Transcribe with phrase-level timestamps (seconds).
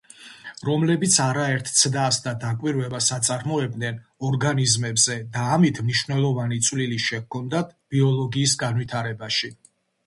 [0.67, 9.55] რომლებიც არაერთ ცდას და დაკვირვებას აწარმოებდნენ ორგანიზმებზე და ამით მნიშვნელოვანი წვლილი შეჰქონდათ ბიოლოგიის განვითარებაში.